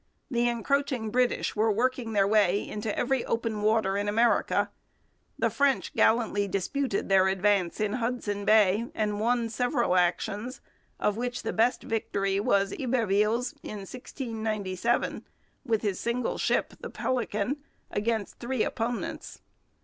The 0.31 0.47
encroaching 0.49 1.11
British 1.11 1.55
were 1.55 1.71
working 1.71 2.13
their 2.13 2.25
way 2.27 2.67
into 2.67 2.97
every 2.97 3.23
open 3.25 3.61
water 3.61 3.97
in 3.97 4.07
America. 4.07 4.71
The 5.37 5.51
French 5.51 5.93
gallantly 5.93 6.47
disputed 6.47 7.07
their 7.07 7.27
advance 7.27 7.79
in 7.79 7.93
Hudson 7.93 8.43
Bay 8.43 8.87
and 8.95 9.19
won 9.19 9.47
several 9.47 9.95
actions, 9.95 10.59
of 10.99 11.17
which 11.17 11.43
the 11.43 11.53
best 11.53 11.83
victory 11.83 12.39
was 12.39 12.73
Iberville's 12.79 13.53
in 13.61 13.85
1697, 13.85 15.23
with 15.63 15.83
his 15.83 15.99
single 15.99 16.39
ship, 16.39 16.73
the 16.79 16.89
Pélican, 16.89 17.57
against 17.91 18.39
three 18.39 18.63
opponents. 18.63 19.41